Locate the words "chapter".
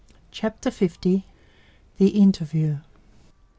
0.31-0.71